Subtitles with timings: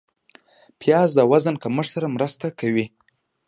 [0.79, 2.85] پیاز د وزن کمښت سره مرسته کوي